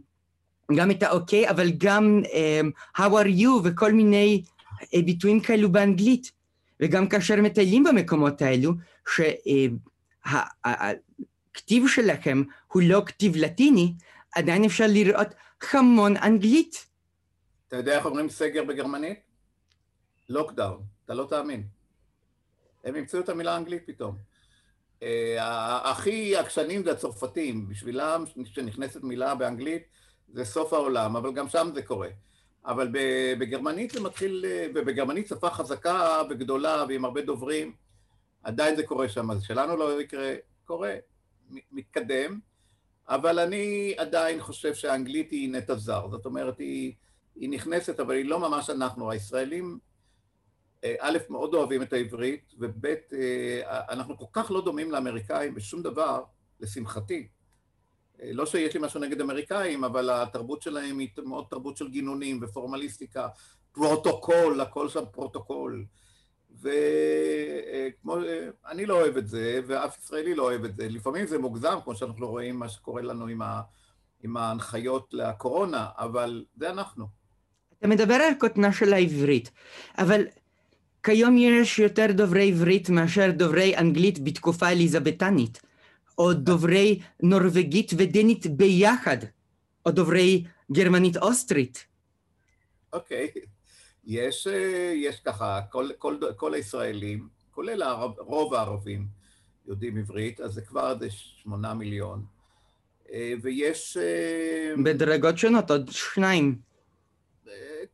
[0.77, 6.33] גם את האוקיי, אבל גם um, How are you וכל מיני uh, ביטויים כאלו באנגלית.
[6.81, 8.73] וגם כאשר מטיילים במקומות האלו,
[10.25, 13.95] שהכתיב uh, שלכם הוא לא כתיב לטיני,
[14.35, 15.29] עדיין אפשר לראות
[15.73, 16.87] המון אנגלית.
[17.69, 19.19] אתה יודע איך אומרים סגר בגרמנית?
[20.29, 21.78] לוקדאון, אתה לא תאמין.
[22.85, 24.17] הם ימצאו את המילה האנגלית פתאום.
[25.03, 29.83] אה, הכי עקשנים זה הצרפתים, בשבילם כשנכנסת מילה באנגלית
[30.33, 32.09] זה סוף העולם, אבל גם שם זה קורה.
[32.67, 32.89] אבל
[33.39, 37.75] בגרמנית זה מתחיל, ובגרמנית שפה חזקה וגדולה ועם הרבה דוברים,
[38.43, 40.95] עדיין זה קורה שם, אז שלנו לא יקרה, קורה,
[41.73, 42.41] מתקדם,
[43.09, 46.93] אבל אני עדיין חושב שהאנגלית היא נטע זר, זאת אומרת, היא,
[47.37, 49.79] היא נכנסת, אבל היא לא ממש אנחנו, הישראלים
[51.01, 56.23] א', מאוד אוהבים את העברית, וב', אה, אנחנו כל כך לא דומים לאמריקאים בשום דבר,
[56.61, 57.29] לשמחתי.
[58.23, 62.41] אה, לא שיש לי משהו נגד אמריקאים, אבל התרבות שלהם היא מאוד תרבות של גינונים
[62.43, 63.29] ופורמליסטיקה,
[63.73, 65.85] פרוטוקול, הכל שם פרוטוקול.
[66.61, 68.17] וכמו,
[68.69, 70.89] אני לא אוהב את זה, ואף ישראלי לא אוהב את זה.
[70.89, 73.61] לפעמים זה מוגזם, כמו שאנחנו רואים מה שקורה לנו עם, ה,
[74.23, 77.07] עם ההנחיות לקורונה, אבל זה אנחנו.
[77.79, 79.51] אתה מדבר על קוטנה של העברית,
[79.99, 80.25] אבל
[81.03, 85.63] כיום יש יותר דוברי עברית מאשר דוברי אנגלית בתקופה אליזבתנית,
[86.19, 89.17] או דוברי נורבגית ודנית ביחד,
[89.87, 91.87] או דוברי גרמנית אוסטרית.
[92.93, 93.41] אוקיי, okay.
[94.05, 99.07] יש, אה, יש ככה, כל, כל, כל הישראלים, כולל הרב, רוב הערבים,
[99.67, 102.25] יודעים עברית, אז זה כבר עד שמונה מיליון.
[103.13, 103.97] אה, ויש...
[103.97, 106.68] אה, בדרגות שונות, עוד שניים.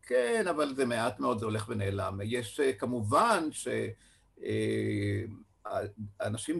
[0.03, 2.21] כן, אבל זה מעט מאוד, זה הולך ונעלם.
[2.25, 3.69] יש אה, כמובן ש...
[4.45, 5.23] אה,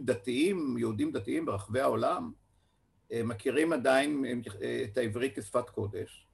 [0.05, 2.33] דתיים, יהודים דתיים ברחבי העולם,
[3.13, 4.25] מכירים עדיין
[4.85, 6.27] את העברית כשפת קודש,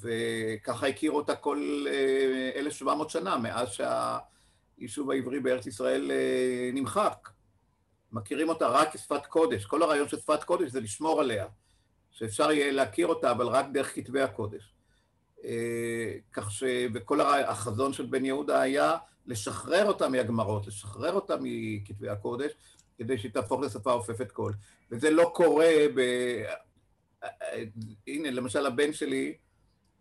[0.00, 1.86] וככה הכירו אותה כל
[2.56, 6.10] 1,700 שנה, מאז שהיישוב העברי בארץ ישראל
[6.72, 7.28] נמחק.
[8.12, 9.64] מכירים אותה רק כשפת קודש.
[9.64, 11.46] כל הרעיון של שפת קודש זה לשמור עליה,
[12.10, 14.72] שאפשר יהיה להכיר אותה, אבל רק דרך כתבי הקודש.
[16.32, 16.64] כך ש...
[16.94, 22.52] וכל החזון של בן יהודה היה לשחרר אותה מהגמרות, לשחרר אותה מכתבי הקודש,
[22.98, 24.52] כדי שהיא תהפוך לשפה אופפת קול.
[24.90, 26.00] וזה לא קורה ב...
[28.06, 29.36] הנה, למשל הבן שלי,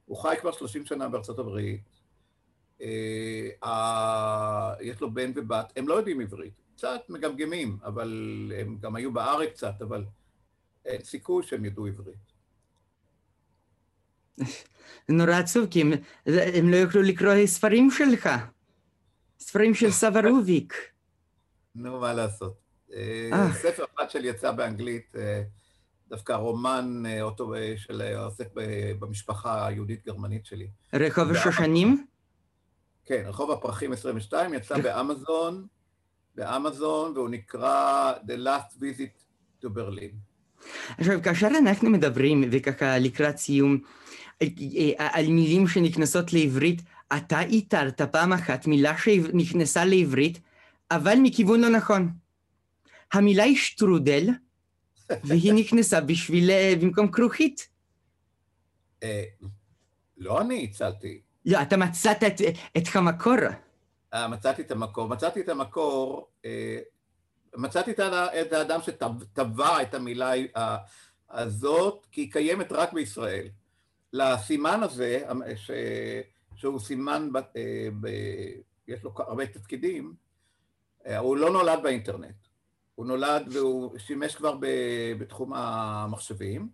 [0.06, 1.82] הוא חי כבר 30 שנה בארצות הברית,
[2.82, 6.54] אה, יש לו בן ובת, הם לא יודעים עברית.
[6.76, 10.06] קצת מגמגמים, אבל הם גם היו בארץ קצת, אבל
[10.86, 12.31] אין סיכוי שהם ידעו עברית.
[15.10, 15.92] נורא עצוב, כי הם,
[16.26, 18.30] הם לא יוכלו לקרוא ספרים שלך,
[19.40, 20.74] ספרים של סבא רוביק.
[21.76, 22.54] נו, מה לעשות.
[22.94, 23.54] אה, אה.
[23.54, 25.42] ספר אחד שלי יצא באנגלית, אה,
[26.10, 28.48] דווקא רומן אוטו של עוסק
[29.00, 30.68] במשפחה היהודית-גרמנית שלי.
[30.94, 32.06] רחוב השושנים?
[33.06, 35.68] כן, רחוב הפרחים 22, יצא באמזון.
[36.36, 39.24] באמזון, והוא נקרא The Last Visit
[39.64, 40.16] to Berlin.
[40.98, 43.78] עכשיו, כאשר אנחנו מדברים, וככה לקראת סיום,
[44.98, 46.82] על מילים שנכנסות לעברית,
[47.18, 50.40] אתה איתרת פעם אחת מילה שנכנסה לעברית,
[50.92, 52.12] אבל מכיוון לא נכון.
[53.14, 54.30] המילה היא שטרודל,
[55.24, 56.50] והיא נכנסה בשביל,
[56.82, 57.68] במקום כרוכית.
[59.04, 59.24] אה,
[60.18, 61.22] לא אני הצלתי.
[61.46, 62.24] לא, אתה מצאת
[62.78, 63.36] את המקור.
[64.14, 65.08] אה, מצאתי את המקור.
[65.08, 66.80] מצאתי את המקור, אה,
[67.56, 70.32] מצאתי את האדם שטבע את המילה
[71.30, 73.48] הזאת, כי היא קיימת רק בישראל.
[74.14, 75.24] לסימן הזה,
[75.56, 75.72] ש...
[76.56, 77.38] שהוא סימן, ב...
[77.38, 78.08] אה, ב...
[78.88, 80.14] יש לו הרבה תפקידים,
[81.20, 82.36] הוא לא נולד באינטרנט.
[82.96, 84.68] הוא נולד והוא שימש כבר ב...
[85.20, 86.70] בתחום המחשבים,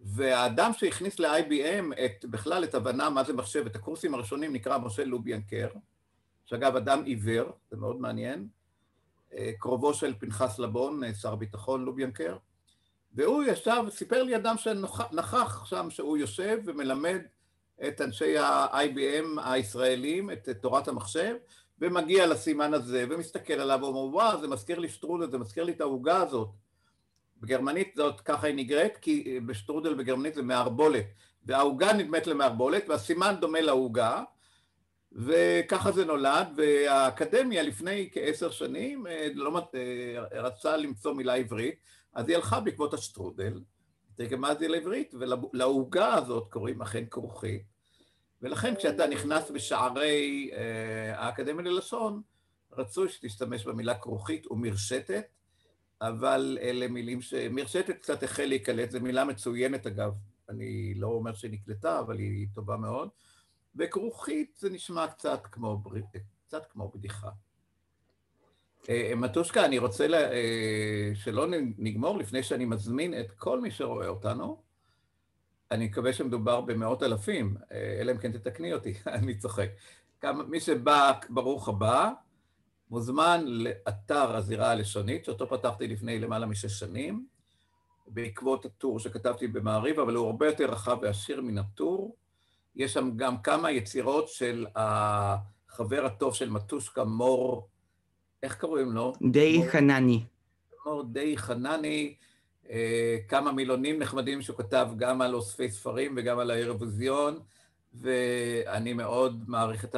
[0.00, 5.04] והאדם שהכניס ל-IBM את, בכלל את הבנה מה זה מחשב, את הקורסים הראשונים נקרא משה
[5.04, 5.68] לוביאנקר,
[6.46, 8.48] שאגב אדם עיוור, זה מאוד מעניין,
[9.32, 12.36] אה, קרובו של פנחס לבון, אה, שר הביטחון לוביאנקר,
[13.18, 17.18] והוא ישב, סיפר לי אדם שנכח שם, שהוא יושב ומלמד
[17.88, 21.34] את אנשי ה-IBM הישראלים, את תורת המחשב,
[21.78, 25.80] ומגיע לסימן הזה, ומסתכל עליו, ואומר, וואו, זה מזכיר לי שטרודל, זה מזכיר לי את
[25.80, 26.48] העוגה הזאת.
[27.40, 31.06] בגרמנית זאת, ככה היא נגרית, כי בשטרודל בגרמנית זה מערבולת,
[31.46, 34.22] והעוגה נדמת למערבולת, והסימן דומה לעוגה,
[35.12, 41.74] וככה זה נולד, והאקדמיה לפני כעשר שנים אה, לא, אה, רצה למצוא מילה עברית,
[42.14, 43.60] אז היא הלכה בעקבות השטרודל,
[44.14, 47.62] תרגמה את זה לעברית, ולעוגה הזאת קוראים אכן כרוכית,
[48.42, 52.22] ולכן כשאתה נכנס בשערי אה, האקדמיה ללשון,
[52.72, 55.26] רצוי שתשתמש במילה כרוכית ומרשתת,
[56.00, 57.34] אבל אלה מילים ש...
[57.34, 60.12] מרשתת קצת החל להיקלט, זו מילה מצוינת אגב,
[60.48, 63.08] אני לא אומר שהיא נקלטה, אבל היא טובה מאוד.
[63.76, 65.82] וכרוכית זה נשמע קצת כמו,
[66.46, 67.28] קצת כמו בדיחה.
[68.88, 71.46] אה, מתושקה, אני רוצה לה, אה, שלא
[71.78, 74.62] נגמור לפני שאני מזמין את כל מי שרואה אותנו.
[75.70, 79.68] אני מקווה שמדובר במאות אלפים, אה, אלא אם כן תתקני אותי, אני צוחק.
[80.20, 82.10] כמה, מי שבא, ברוך הבא,
[82.90, 87.26] מוזמן לאתר הזירה הלשונית, שאותו פתחתי לפני למעלה משש שנים,
[88.06, 92.16] בעקבות הטור שכתבתי במעריב, אבל הוא הרבה יותר רחב ועשיר מן הטור.
[92.76, 97.68] יש שם גם כמה יצירות של החבר הטוב של מטושקה, מור,
[98.42, 99.12] איך קוראים לו?
[99.30, 100.24] די חנני.
[100.86, 102.14] מור די חנני,
[102.70, 107.38] אה, כמה מילונים נחמדים שהוא כתב גם על אוספי ספרים וגם על האירוויזיון,
[107.94, 109.96] ואני מאוד מעריך את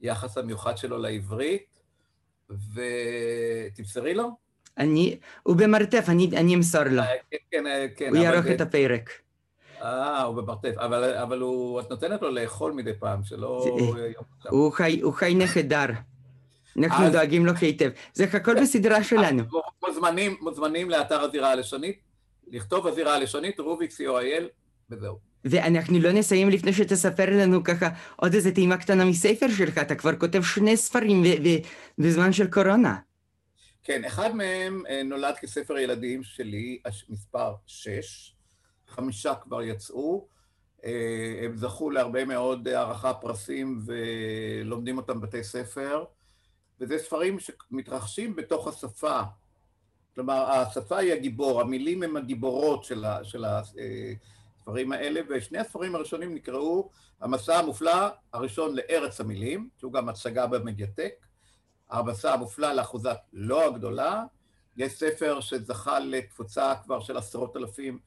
[0.00, 1.80] היחס המיוחד שלו לעברית,
[2.50, 4.30] ותמסרי לו.
[4.78, 7.02] אני, הוא במרתף, אני, אני אמסור לו.
[7.02, 8.08] אה, כן, כן, אה, כן.
[8.08, 9.10] הוא יערוך את הפרק.
[9.82, 13.64] אה, הוא במרתף, אבל, אבל הוא, את נותנת לו לאכול מדי פעם, שלא...
[14.50, 15.86] הוא חי, הוא חי נחדר.
[16.78, 17.12] אנחנו אז...
[17.12, 17.90] דואגים לו היטב.
[18.14, 19.42] זה הכל בסדרה שלנו.
[19.86, 21.98] מוזמנים, מוזמנים לאתר הזירה הלשונית,
[22.48, 24.44] לכתוב הזירה הלשונית, רוביק co.il,
[24.90, 25.18] וזהו.
[25.44, 30.16] ואנחנו לא נסיים לפני שתספר לנו ככה עוד איזה טעימה קטנה מספר שלך, אתה כבר
[30.16, 31.22] כותב שני ספרים
[31.98, 32.96] בזמן של קורונה.
[33.84, 38.34] כן, אחד מהם אה, נולד כספר ילדים שלי, מספר 6,
[38.88, 40.26] חמישה כבר יצאו.
[40.84, 46.04] אה, הם זכו להרבה מאוד הערכה, פרסים, ולומדים אותם בבתי ספר,
[46.82, 49.20] וזה ספרים שמתרחשים בתוך השפה.
[50.14, 56.34] כלומר, השפה היא הגיבור, המילים הן הגיבורות של, ה, של הספרים האלה, ושני הספרים הראשונים
[56.34, 56.90] נקראו
[57.20, 61.26] המסע המופלא הראשון לארץ המילים, שהוא גם הצגה במדיאטק,
[61.90, 64.24] המסע המופלא לאחוזה לא הגדולה.
[64.76, 67.98] יש ספר שזכה לתפוצה כבר של עשרות אלפים,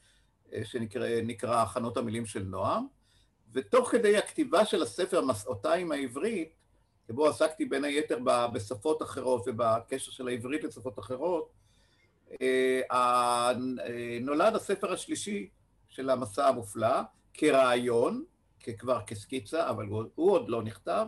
[0.53, 2.87] אה, שנקרא חנות המילים של נועם,
[3.53, 6.64] ותוך כדי הכתיבה של הספר מסעותיים העברית,
[7.07, 8.19] שבו עסקתי בין היתר
[8.53, 11.49] בשפות אחרות ובקשר של העברית לשפות אחרות,
[12.41, 13.53] אה, אה,
[14.21, 15.49] נולד הספר השלישי
[15.89, 17.01] של המסע המופלא
[17.33, 18.23] כרעיון,
[18.77, 21.05] כבר כסקיצה, אבל הוא, הוא עוד לא נכתב,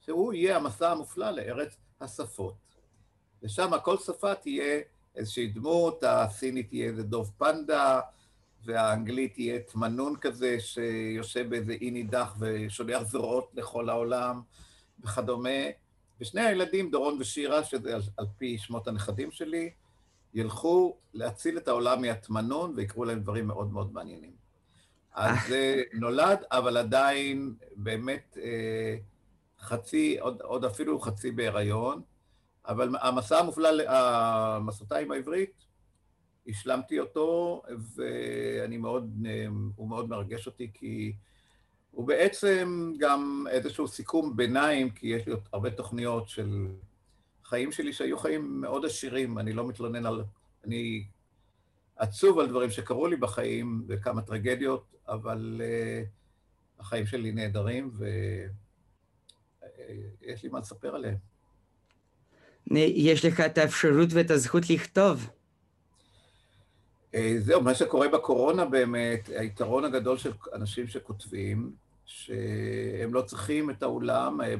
[0.00, 2.54] שהוא יהיה המסע המופלא לארץ השפות.
[3.42, 4.80] ושם כל שפה תהיה
[5.16, 8.00] איזושהי דמות, הסינית תהיה איזה דוב פנדה,
[8.64, 14.40] והאנגלית תהיה תמנון כזה שיושב באיזה אי נידח ושולח זרועות לכל העולם
[15.00, 15.50] וכדומה.
[16.20, 19.70] ושני הילדים, דורון ושירה, שזה על, על פי שמות הנכדים שלי,
[20.34, 24.32] ילכו להציל את העולם מהתמנון ויקראו להם דברים מאוד מאוד מעניינים.
[25.14, 28.96] אז זה נולד, אבל עדיין באמת אה,
[29.60, 32.02] חצי, עוד, עוד אפילו חצי בהיריון,
[32.66, 35.64] אבל המסע המופלא, המסעותיים העברית,
[36.48, 37.62] השלמתי אותו,
[37.94, 39.26] ואני מאוד,
[39.76, 41.12] הוא מאוד מרגש אותי, כי
[41.94, 46.66] הוא בעצם גם איזשהו סיכום ביניים, כי יש לי הרבה תוכניות של
[47.44, 50.24] חיים שלי שהיו חיים מאוד עשירים, אני לא מתלונן על...
[50.64, 51.04] אני
[51.96, 55.62] עצוב על דברים שקרו לי בחיים וכמה טרגדיות, אבל uh,
[56.80, 58.50] החיים שלי נהדרים ויש
[60.40, 61.16] uh, לי מה לספר עליהם.
[62.70, 65.30] יש לך את האפשרות ואת הזכות לכתוב.
[67.14, 73.82] אה, זהו, מה שקורה בקורונה באמת, היתרון הגדול של אנשים שכותבים, שהם לא צריכים את
[73.82, 74.54] האולם, אה,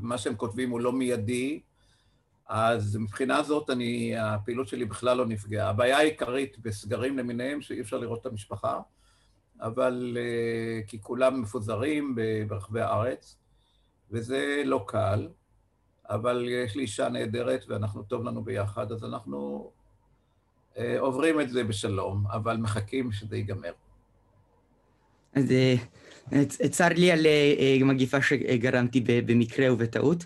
[0.00, 1.60] מה שהם כותבים הוא לא מיידי,
[2.48, 5.70] אז מבחינה זאת אני, הפעילות שלי בכלל לא נפגעה.
[5.70, 8.80] הבעיה העיקרית בסגרים למיניהם, שאי אפשר לראות את המשפחה,
[9.60, 12.16] אבל אה, כי כולם מפוזרים
[12.48, 13.36] ברחבי הארץ,
[14.10, 15.28] וזה לא קל,
[16.10, 19.70] אבל יש לי אישה נהדרת ואנחנו, טוב לנו ביחד, אז אנחנו
[20.78, 23.72] אה, עוברים את זה בשלום, אבל מחכים שזה ייגמר.
[25.34, 25.52] אז
[26.70, 30.24] צר לי על אה, מגיפה שגרמתי במקרה ובטעות.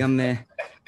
[0.00, 0.20] גם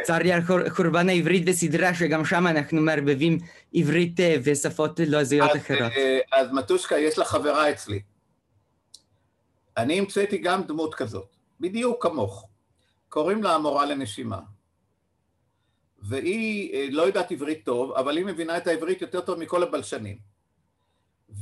[0.02, 3.38] צר לי על חורבן העברית בסדרה, שגם שם אנחנו מערבבים
[3.74, 5.92] עברית ושפות לועזיות אחרות.
[6.32, 8.00] אז מתושקה, יש לה חברה אצלי.
[9.76, 12.48] אני המצאתי גם דמות כזאת, בדיוק כמוך.
[13.08, 14.38] קוראים לה המורה לנשימה.
[16.02, 20.31] והיא אה, לא יודעת עברית טוב, אבל היא מבינה את העברית יותר טוב מכל הבלשנים.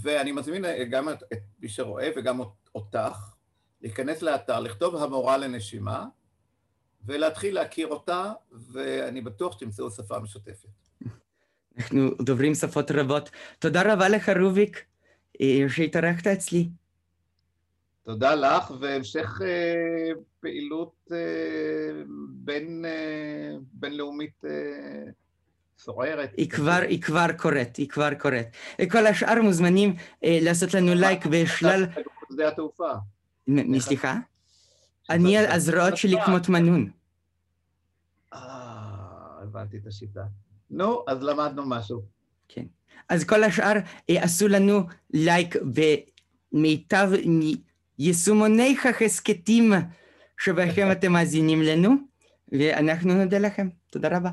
[0.02, 1.22] ואני מזמין אה, גם את
[1.58, 2.40] מי שרואה וגם
[2.74, 3.34] אותך
[3.82, 6.06] להיכנס לאתר, לכתוב המורה לנשימה,
[7.06, 8.32] ולהתחיל להכיר אותה,
[8.72, 10.68] ואני בטוח שתמצאו שפה משותפת.
[11.78, 13.30] אנחנו דוברים שפות רבות.
[13.58, 14.84] תודה רבה לך, רוביק,
[15.40, 16.68] אה, שהתארחת אצלי.
[18.02, 25.10] תודה לך, והמשך אה, פעילות אה, בין, אה, בינלאומית אה,
[25.84, 26.30] סוערת.
[26.36, 28.46] היא כבר, היא כבר קורית, היא כבר קורית.
[28.90, 31.86] כל השאר מוזמנים אה, לעשות לנו לייק בשלל...
[32.32, 32.92] שדה התעופה.
[33.78, 34.16] סליחה?
[35.10, 36.90] אני, הזרועות שלי כמו תמנון.
[38.32, 38.38] אה,
[39.42, 40.24] הבנתי את השיטה.
[40.70, 42.02] נו, אז למדנו משהו.
[42.48, 42.64] כן.
[43.08, 43.72] אז כל השאר
[44.10, 45.56] אה, עשו לנו לייק
[46.52, 47.10] במיטב...
[47.98, 49.72] יישומוני ההסכתים
[50.38, 51.94] שבהם אתם מאזינים לנו,
[52.52, 53.68] ואנחנו נודה לכם.
[53.90, 54.30] תודה רבה.